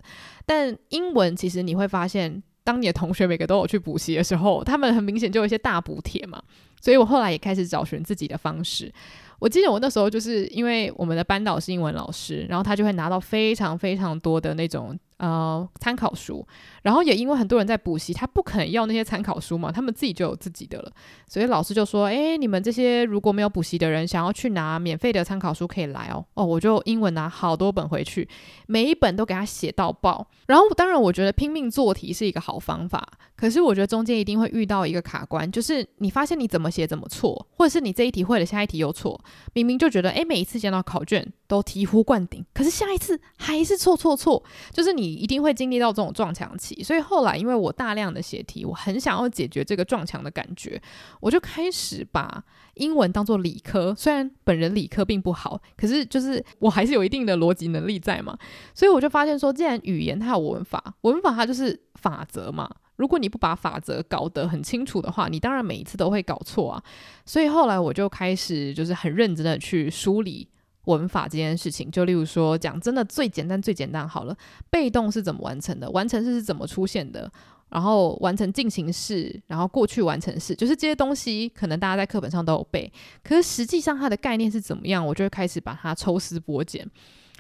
[0.47, 6.43] 但英文其实你会发现，当你的同学每个都有去补习的时候，他们很明显就有一些大补贴嘛。
[6.81, 8.93] 所以我后来也开始找寻自己的方式。
[9.39, 14.99] 我记得我那时候就是因为我们的班导是英文老师，然后他就会拿到非常非常多的那种。
[15.19, 16.47] 呃，参考书，
[16.83, 20.93] 然后也因为很多人在补习，他不肯要那些参考书嘛，他们自己就有自己的了，
[21.27, 28.29] 所以老师就说：“诶，你们这些如果没有补习的人，想要去拿免费的参考书，可以来哦。”哦，我就英文拿好多本回去，
[28.69, 30.25] 每一本都给他写到爆。
[30.47, 33.05] 然后，当然，我觉得拼命做题是一个好方法，
[33.37, 39.21] 可是我觉得中间一定会遇到一个卡关，就是你发现你怎么写怎么错，或者是你这一题会了，下一题又错，
[39.53, 45.08] 明明就觉得诶，每一次见到考卷都醍醐灌顶，可是下一次还是错错错，就是你。
[45.09, 50.81] 你一定会经历到这种撞墙期，所以后来因为我大量的写题，我很想要解决这个撞墙的感觉，
[51.21, 52.45] 我就开始把
[52.75, 53.95] 英文当做理科。
[53.95, 58.37] 虽然本人理科并不好，可是就是我还是有一定的逻辑能力在嘛，
[58.75, 62.71] 所以我就发现说，既然语言它有文法，文法它就是法则嘛。
[62.97, 66.83] 如果你不把法则搞得很清楚的话，你当然每一次都会搞错啊。
[67.25, 70.49] 所以后来我就开始就是很认真的去梳理。
[70.89, 74.37] 文法这件事情，就例如说讲真的最简单最简单好了，
[74.69, 77.31] 被动是怎么完成的，完成式是怎么出现的，
[77.69, 82.91] 然后完成进行式，然后过去完成式，就是这些东西可能大家在课本上都有背，
[83.23, 86.89] 可是实际上它的概念是怎么样，我就会开始把它抽丝剥茧。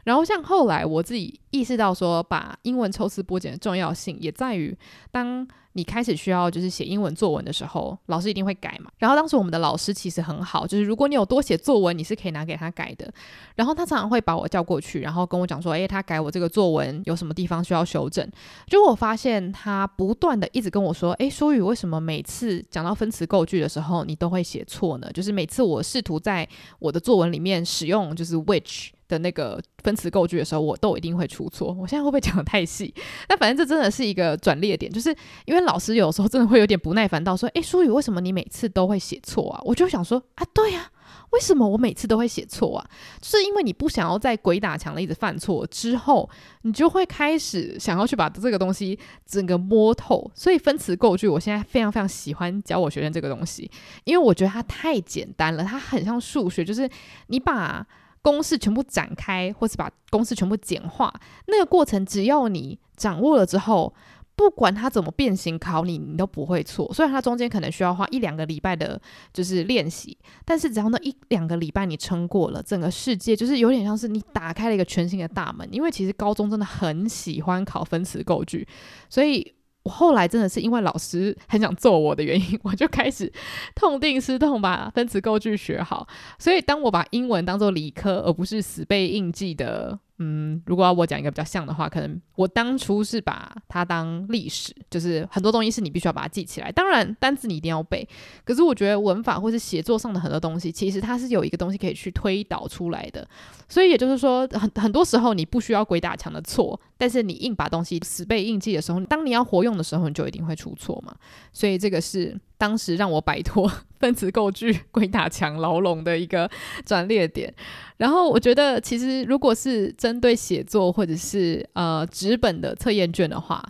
[0.04, 4.76] 然后像后来我自己意识到说，把英文抽丝剥茧的重要性，也在于
[5.10, 5.46] 当。
[5.78, 8.90] 你开始需要就是写英文作文的时候，老师一定会改嘛。
[8.98, 13.08] 然后当时我们的老师其实很好，就是如果你有多写作文，你是可以拿给他改的。
[13.54, 18.28] 然后他常常会把我叫过去，然后跟我讲说：“诶，他改我这个作文有什么地方需要修正？”
[18.66, 25.08] 就我发现他不断的一直跟我说：“诶，书宇，为什么每次讲到分词构句的时候，你都会写错呢？
[25.14, 26.48] 就是每次我试图在
[26.80, 31.72] 我的作文里面使用就是 which。”的那个分词构句的时候，我都一定会出错。
[31.72, 32.94] 我现在会不会讲得太细？
[33.26, 35.14] 但反正这真的是一个转捩点，就是
[35.46, 40.90] 因为老师有时候真的会有点不耐烦，到说：“诶，书宇，为什么你每次都会写错啊？”我就想说：“啊，对呀，
[41.30, 42.90] 为什么我每次都会写错啊？
[43.20, 46.28] 就是因为你不想要在鬼打墙的一直犯错之后，
[46.62, 50.30] 你就会开始想要去把这个东西整个摸透。
[50.34, 53.70] 所以分词构句，我现在非常非常喜欢教我学生这个东西，
[54.04, 56.88] 因为我觉得它太简单了，它很像数学，就是
[57.28, 57.86] 你把。
[58.22, 61.12] 公式全部展开，或是把公式全部简化，
[61.46, 63.94] 那个过程只要你掌握了之后，
[64.36, 66.92] 不管它怎么变形考你，你都不会错。
[66.92, 69.00] 虽然它中间可能需要花一两个礼拜的，
[69.32, 75.68] 就是练习，但是只要那一两个礼拜你撑过了，整个世界就是有点像是你打开了一个全新的大门。
[75.72, 78.66] 因为其实高中真的很喜欢考分词构句，
[79.08, 79.54] 所以。
[79.88, 83.32] 我后来真的是因为老师很想揍我的原因， 我就开始
[83.74, 86.06] 痛定思痛把分词构句学好。
[86.38, 89.98] 所以当我把英文当做理科，而不是死背硬记的。
[90.18, 96.72] 嗯，如果要我讲一个比较像的话，可能我当初是把它当历史，就是很多东西是你必须要把它记起来。
[96.72, 98.06] 当然，单字你一定要背。
[98.44, 103.26] 可是我觉得文法或是写作上的很多东西，其实它是有一个东西可以去推导出来的。
[103.68, 111.14] 所以也就是说，很很多时候你不需要鬼打墙的错，但是你硬把东西死背硬记的时候，当你要活用的时候，你就一定会出错嘛。
[111.52, 112.38] 所以这个是。
[112.58, 116.50] 当时让我摆脱 分词构句鬼打墙牢笼的一个
[116.84, 117.54] 转捩点，
[117.96, 123.64] 然后我觉得其实如果是针对写作或者是呃纸本的测验卷的话，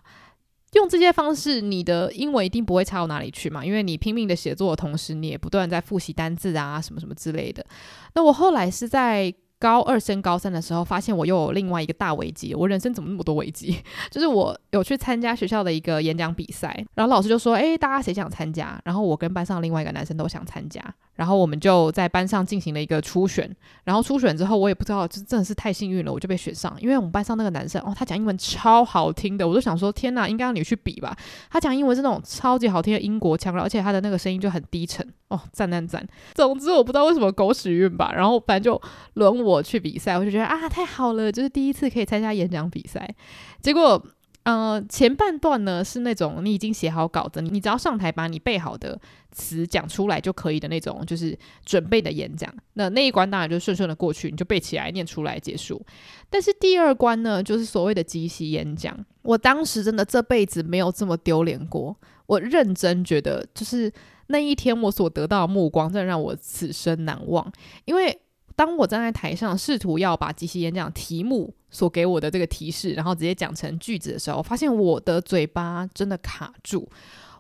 [0.73, 7.65] 用这些方式，你的英文一定不会差到哪里去嘛，因为你拼命的写作的同时，你也不断在复习单字啊什么什么之类的。
[8.15, 9.33] 那我后来是在。
[9.59, 12.55] 高二升高三的时候，发现我又有另外一个大危机。
[12.55, 13.77] 我人生怎么那么多危机？
[14.11, 20.83] 就是我有去参加学校的一个演讲比赛，然后老师就说：“诶，大家谁想参加？”然后我跟班上另外一个男生都想参加。
[21.15, 26.73] 然后我们就在班上进行了一个初选，然后初选之后，我也不知道，就真的是太幸运了，我就被选上。
[26.81, 31.17] 因为我们班上那个男生，哦，他讲英文超好听的，我就想说，天哪，应该让你去比吧。
[31.51, 36.07] 他讲英文是那种超级好听的英国腔，而且他的那个声音就很低沉，哦，赞赞赞。
[36.35, 38.81] 总之，我不知道为什么狗屎运吧，然后反正就
[39.15, 43.09] 轮我我去比赛，我就觉得啊，太好了，就是第一次可以参加演讲比赛，
[43.61, 44.05] 结果。
[44.45, 48.99] 呃，前半段呢是那种你已经写好稿子，你只要上台把你背好的
[49.31, 52.51] 词讲出来就可以的那种，就是准备的演讲。
[52.73, 55.85] 那那一关当然就顺顺的过去，你就背起来念出来结束。
[56.31, 58.99] 但是第二关呢，就是所谓的即席演讲。
[59.21, 63.93] 我当时真的这辈子没有这么丢脸过，我认真觉得，就是
[64.29, 67.53] 那一天我所得到的目光，真的让我此生难忘，
[67.85, 68.19] 因为。
[68.59, 76.91] 当我站在台上，试图要把即席演讲题目所给我的这个提示，然后直接讲成句子的时候，我发现我的嘴巴真的卡住，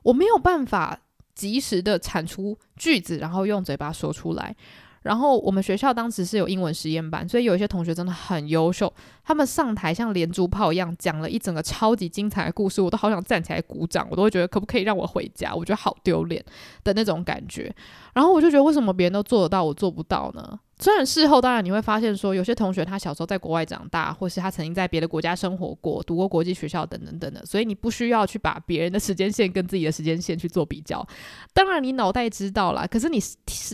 [0.04, 0.96] 我没有办法
[1.34, 4.54] 及时的产出句子，然后用嘴巴说出来。
[5.02, 8.92] 然后我们学校当时是有英文实验班，所以有一些同学真的很优秀，
[9.24, 15.52] 他们上台像连珠炮一样讲了一整个超级精彩的故事，我都好想站起来鼓掌，我都会觉得可不可以让我回家？
[15.52, 16.44] 我觉得好丢脸
[16.84, 17.74] 的那种感觉。
[18.14, 20.60] 然后我就觉得为什么别人都做得到，我做不到呢？
[20.80, 31.06] 虽然事后当然你会发现说，有些同学他小时候在国外长大，或是他曾经在别的国家生活过，读过国际学校等等等等，所以你不需要去把别人的时间线跟自己的时间线去做比较。
[31.52, 33.18] 当然你脑袋知道啦，可是你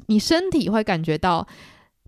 [0.06, 1.46] 你身体会感觉到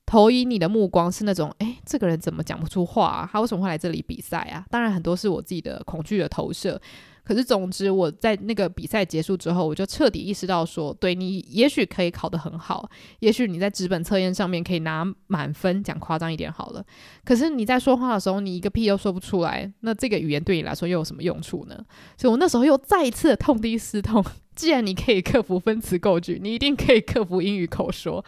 [0.07, 3.29] 投影你的目光是那种，诶，这个人怎么讲不出话啊？
[3.31, 4.65] 他为什么会来这里比赛啊？
[4.71, 6.81] 当然很多是我自己的恐惧的投射。
[7.27, 16.85] 可是，总之，我在那个比赛结束之后，我就彻底意识到说，对，你也许可以考得很好，也许你在纸本测验上面可以拿满分，讲夸张一点好了。
[17.25, 21.77] 可是你在说话的时候，你一个屁都说不出来，那这个语言对你来说又有什么用处呢？
[22.17, 28.25] 所以我那时候又再一次的痛定思痛， 既然你可以克服分词构句，你一定可以克服英语口说。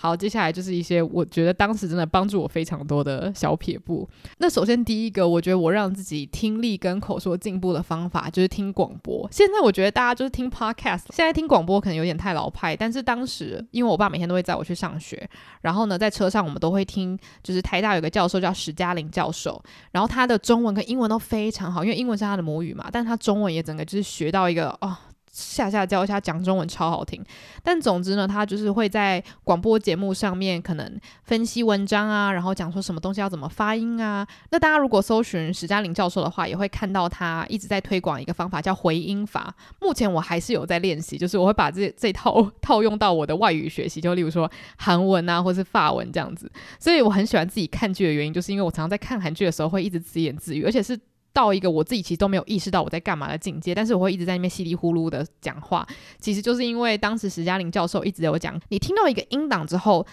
[0.00, 4.08] 好，接下来就是一些我觉得当时真的帮助我非常多的小撇步。
[4.38, 9.28] 那首先第一个，我觉得我让自己听力跟口说进步的方法就是听广播。
[9.32, 15.28] 现在我觉得大家就是听 podcast，现在听广播可能有点太老派，但是当时因为我爸每天都会载我去上学，
[15.62, 24.96] 然后呢在车上我们都会听，就是台大有个教授叫史嘉玲教授，然后他的中文跟英文都非常好，因为英文是他的母语嘛，但他中文也整个就是学到一个哦。
[25.38, 27.24] 下下教一下，讲中文超好听。
[27.62, 34.26] 但总之呢，他就是会在广播节目上面可能分析文章啊，然后讲说什么东西要怎么发音啊。
[34.50, 39.54] 那大家如果搜寻史嘉玲教授的话，也会看到他一直在推广一个方法叫回音法。
[39.80, 46.50] 目前我还是有在练习，就是我会把这这套套用到我的外语学习，就例如说韩文啊，或是法文这样子。
[46.80, 50.98] 所以我很喜欢自己看剧的原因，就是因为我常常在看韩剧的时候会一直自言自语，而且是。
[51.38, 55.86] 到一个我自己其实都没有意识到我在干嘛的境界，但是我会一直在那边稀里呼噜的讲话，
[56.18, 60.04] 其实就是因为当时史嘉玲教授一直有讲，你听到一个音档之后，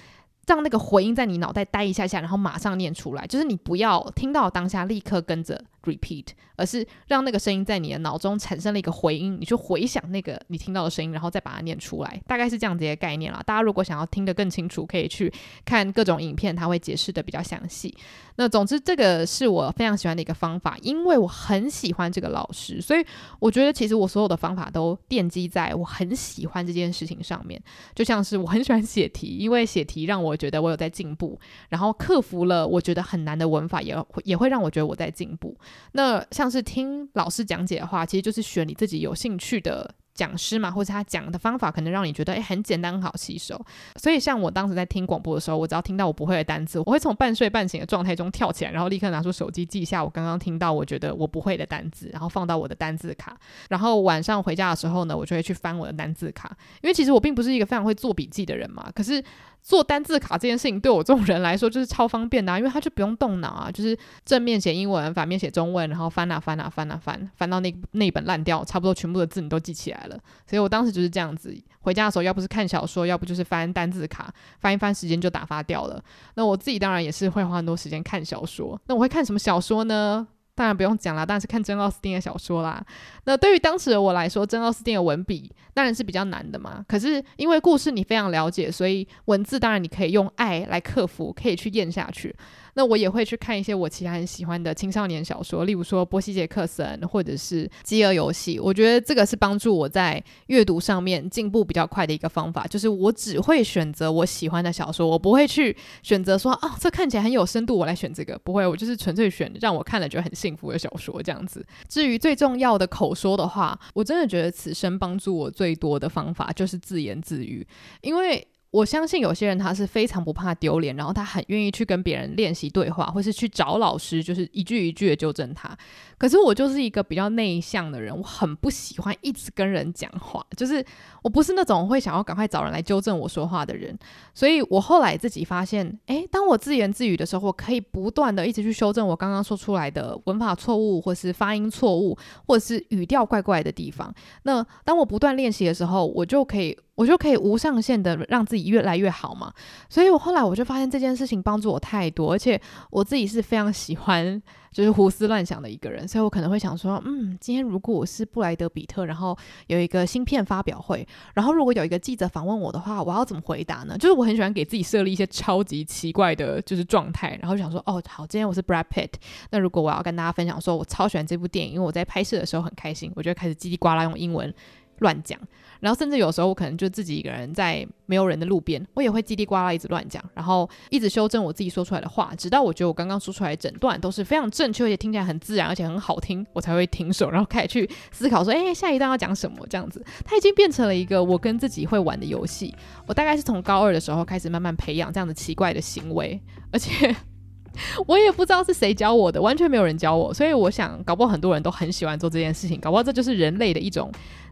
[0.45, 13.41] 让那个回音在你脑袋待一下下，然后马上念出来，就是你不要听到当下立刻跟着 repeat，而是让那个声音在你的脑中产生了一个回音，你去回想那个你听到的声音，然后再把它念出来，大概是这样子的概念啦。
[13.45, 15.31] 大家如果想要听得更清楚，可以去
[15.63, 17.95] 看各种影片，它会解释得比较详细。
[18.37, 23.05] 那总之，这个是我非常喜欢的一个方法，因为我很喜欢这个老师，所以
[23.39, 27.61] 我觉得其实我所有的方法都奠基在我很喜欢这件事情上面。
[27.93, 35.55] 就像是我很喜欢写题，因为写题让我觉得我有在进步，然后克服了我觉得很难的文法，也也会让我觉得我在进步。
[35.93, 39.95] 那像是听老师讲解的话，其实就是选你自己有兴趣的。
[40.15, 43.59] 讲师嘛，或者他讲的方法可能让你觉得诶很简单，很好吸收。
[43.97, 53.37] 所以像我当时在听广播的时候，我只要听到我不会的单词，我会从半睡半醒的状态中跳起来，然后立刻拿出手机记下我刚刚听到我觉得我不会的单词，然后放到我的单字卡。
[53.67, 59.21] 然后晚上回家的时候呢，我就会去翻我的单字卡，因为其实我并不是一个非常会做笔记的人嘛，可是。
[59.65, 70.19] 做单字卡这件事情对我这种人来说就是超方便的，因为他就不用动脑啊，就是正面写英文，反面写中文，然后翻啊翻啊翻啊翻，翻到那那本烂掉，差不多全部的字你都记起来了。
[70.47, 71.51] 所以我当时就是这样子，
[71.81, 75.99] 回家的时候要不是看小说，要不就是翻单字卡，翻一翻时间就打发掉了。
[76.35, 78.79] 那我自己当然也是会花很多时间看小说。
[78.85, 80.27] 那我会看什么小说呢？
[80.55, 82.83] 当然不用讲啦，当然是看珍奥斯汀的小说啦。
[83.25, 86.83] 那对于当时的我来说，珍奥斯汀的文笔当然是比较难的嘛。
[86.87, 92.33] 可是因为故事你非常了解，所以文字当然你可以用爱来克服，可以去咽下去。
[92.75, 98.59] 那我也会去看一些我其他很喜欢的青少年小说，例如说波西杰克森或者是饥饿游戏。
[98.59, 108.37] 我觉得这个是帮助我在阅读上面进步比较快的一个方法，就是我只会选择我喜欢的小说，我不会去选择说啊，这看起来很有深度，我来选这个。
[108.39, 111.65] 不会，我就是纯粹选让我看了觉得很幸福的小说这样子。
[111.87, 117.65] 至于最重要的口说的话，我真的觉得此生帮助我最多的方法就是自言自语，
[118.01, 118.45] 因为。
[118.75, 125.77] 我相信有些人他是非常不怕丢脸，然后他很愿意去跟别人练习对话，或是去找老师，就是一句一句的纠正他。
[126.17, 130.85] 可是我就是一个比较内向的人，我很不喜欢一直跟人讲话，就是
[131.23, 133.97] 我不是那种会想要赶快找人来纠正我说话的人。
[134.33, 144.13] 所以我后来自己发现，诶，当我自言自语的时候，我可以不断的一直去修正我刚刚说出来的文法错误，或是发音错误，或是语调怪怪的地方。
[144.43, 146.77] 那当我不断练习的时候，我就可以。
[146.95, 149.53] 我就可以无上限的让自己越来越好嘛，
[149.89, 154.41] 所以我后来我就发现这件事情帮助我太多，而且我自己是非常喜欢
[154.71, 159.37] 就是胡思乱想的一个人，所以我可能会想说，嗯，今天如果我是布莱德彼特，然后
[159.67, 163.97] 有一个新片发表会，然后如果有一个记者访问我的话，我要怎么回答呢？
[163.97, 169.11] 就是我很喜欢给自己设立一些超级奇怪的，就是状态，然后就想说，哦，好，今天我是 Brad Pitt，
[169.51, 174.53] 那如果我要跟大家分享说我超喜欢这部电影，因为我在拍摄的时候很开心，我就开始叽里呱啦用英文
[174.99, 175.39] 乱讲。
[175.81, 189.67] 然后甚至有时候我可能就自己一个人在没有人的路边，我也会叽里呱啦一直乱讲，然后一直修正我自己说出来的话，直到我觉得我刚刚说出来的整段都是非常正确，而且听起来很自然，而且很好听，我才会停手，然后开始去思考说，哎，下一段要讲什么？
[189.69, 192.73] 这样子，它已经变成了一个我跟自己会玩的游戏。
[193.05, 196.41] 我大概是从高二的时候开始慢慢培养这样的奇怪的行为，
[196.71, 197.15] 而且
[198.07, 204.09] 我也不知道是谁教我的，完全没有人教我，所以我想，搞不好很多人都很喜欢做这件事情，搞不好这就是人类的一种。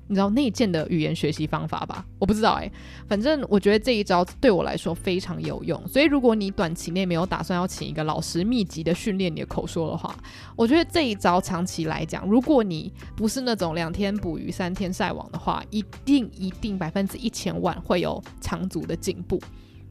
[0.08, 2.06] 你知道内建的语言学习方法吧？
[2.20, 2.70] 我不知道哎、
[3.08, 5.88] 反正我觉得这一招对我来说非常有用。
[5.88, 10.16] 所以如果你短期内没有打算要请一个老师密集的训练你的口说的话，
[10.56, 19.41] 我觉得这一招长期来讲，如果你不是那种两天捕鱼三天晒网的话，一定一定百分之一千万会有长足的进步。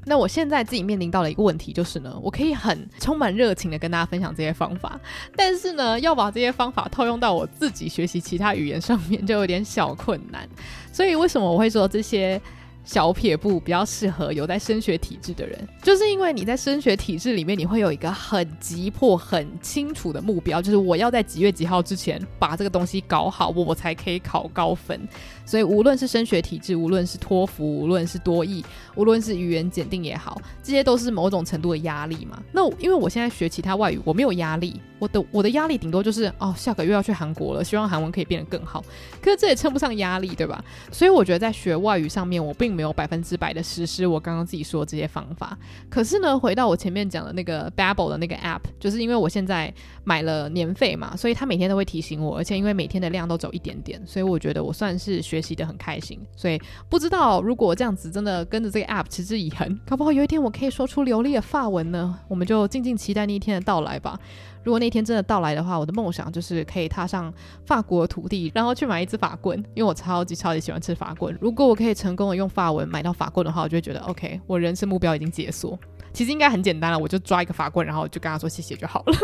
[0.04, 5.00] 那我现在自己面临到了一个问题就是呢，我可以很充满热情的跟大家分享这些方法，
[5.36, 10.48] 但是呢，要把这些方法套用到我自己学习其他语言上面就有点小困难。
[10.92, 12.40] 所以为什么我会说这些？
[12.84, 25.00] 小撇步比较适合有在升学体制的人，就是因为你在升学体制里面，你会有一个很急迫、很清楚的目标，就是我要在几月几号之前把这个东西搞好，我才可以考高分。
[25.44, 28.64] 所以无论是升学体制，无论是托福，无论是多益，
[28.94, 32.42] 无论是语言检定也好，这些都是某种程度的压力嘛。
[32.52, 34.80] 那因为我现在学其他外语，我没有压力。
[34.98, 38.80] 我的我的压力顶多就是哦，下个月要去韩国了，希望韩文可以变得更好。
[39.20, 40.64] 可是这也称不上压力，对吧？
[40.92, 45.58] 所以我觉得在学外语上面，我并没有百分之百的实施我刚刚自己说的这些方法。
[45.90, 49.74] 可是呢，回到我前面讲的那个 Babbel 的那个 app，就是因为我现在
[50.04, 56.20] 买了年费嘛，所以他每天都会提醒我，而且因为每天的量都走一点点，所以我觉得我算是学习得很开心。
[56.36, 56.60] 所以
[56.90, 62.18] 不知道如果这样子真的跟着这个 app 持之以恒，搞不好有一天我可以说出流利的法文呢？
[62.28, 64.18] 我们就静静期待那一天的到来吧。
[64.62, 67.32] 如果那天真的到来的话，我的梦想就是可以踏上
[67.64, 71.36] 法国土地，然后去买一支法棍，因为我超级超级喜欢吃法棍。
[71.40, 75.78] 如果我可以成功的用法文买到法棍的话，我就会觉得 OK，我人生目标已经解锁。
[76.12, 79.14] 其实应该很简单了，我就抓一个法棍，然后就跟他说谢谢就好了。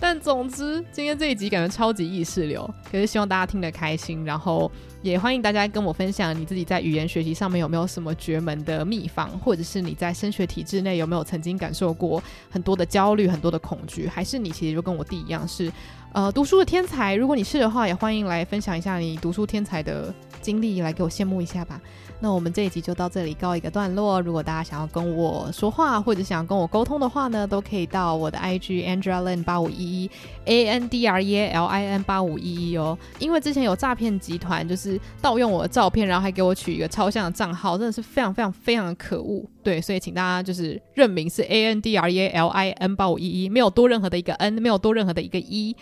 [0.00, 4.70] 但总之，今天这一集感觉超级意识流，可是希望大家听得开心，然后
[5.02, 15.70] 也欢迎大家跟我分享你自己在语言学习上面有没有什么绝门的秘方，或者是你在升学体制内有没有曾经感受过很多的焦虑、很多的恐惧，还是你其实就跟我弟一样是
[16.12, 17.14] 呃读书的天才？
[17.16, 21.80] 如果你是的话，也欢迎来分享一下你读书天才的经历，来给我羡慕一下吧。
[22.20, 24.20] 那我们这一集就到这里告一个段落。
[24.20, 30.10] 如果大家想要跟我说话，或者想要跟我沟通的话呢，都可以到我的 IG Andrelin 八五一一
[30.46, 32.98] A N D R E A L I N 八五一一哦。
[33.20, 39.44] 因为之前有诈骗集团就是盗用我的照片，然后还给我取一个超像的账号，真的是非常非常非常的可恶。
[39.62, 45.76] 对，所以请大家就是认明是 A N D R E A L I N 八五一一，没有多任何的一个 N，没有多任何的一个一。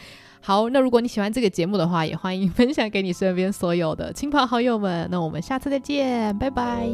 [0.47, 5.09] 好，那如果你喜欢这个节目的话，也欢迎分享给你身边所有的亲朋好友们。
[5.11, 6.87] 那我们下次再见，拜拜。